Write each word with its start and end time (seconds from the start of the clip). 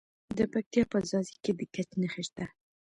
د 0.37 0.39
پکتیا 0.53 0.83
په 0.91 0.97
ځاځي 1.09 1.35
کې 1.43 1.51
د 1.57 1.61
ګچ 1.73 1.89
نښې 2.01 2.23
شته. 2.27 2.45